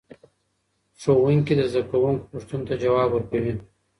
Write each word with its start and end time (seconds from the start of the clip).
ښوونکي 1.01 1.53
د 1.57 1.61
زده 1.71 1.81
کوونکو 1.91 2.29
پوښتنو 2.31 2.67
ته 2.69 2.73
ځواب 2.83 3.09
ورکوي. 3.13 3.53